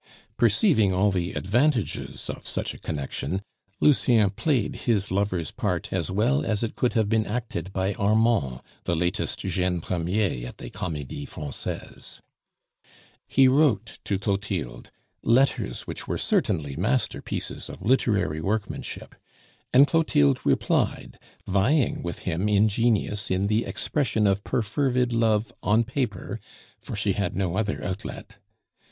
[0.35, 3.43] Perceiving all the advantages of such a connection,
[3.79, 8.61] Lucien played his lover's part as well as it could have been acted by Armand,
[8.85, 12.19] the latest jeune premier at the Comedie Francaise.
[13.27, 14.89] He wrote to Clotilde,
[15.21, 19.13] letters which were certainly masterpieces of literary workmanship;
[19.71, 25.83] and Clotilde replied, vying with him in genius in the expression of perfervid love on
[25.83, 26.39] paper,
[26.79, 28.37] for she had no other outlet.